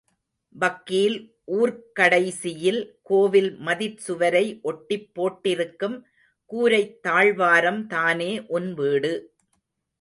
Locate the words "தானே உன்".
7.87-8.73